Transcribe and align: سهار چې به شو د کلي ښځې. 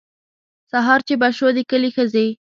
سهار 0.71 0.99
چې 1.07 1.13
به 1.21 1.27
شو 1.37 1.47
د 1.55 1.57
کلي 1.69 1.89
ښځې. 1.95 2.27